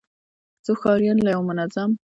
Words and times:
څو 0.65 0.71
ښاريان 0.81 1.17
له 1.25 1.29
يو 1.35 1.41
منظم، 1.49 1.89